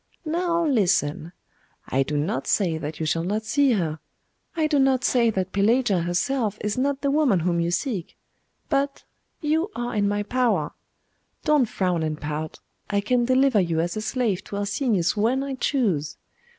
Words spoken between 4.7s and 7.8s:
not say that Pelagia herself is not the woman whom you